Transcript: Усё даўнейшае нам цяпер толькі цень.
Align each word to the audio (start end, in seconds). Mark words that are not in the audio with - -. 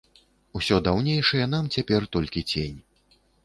Усё 0.59 0.79
даўнейшае 0.87 1.45
нам 1.53 1.69
цяпер 1.77 2.11
толькі 2.19 2.47
цень. 2.51 2.77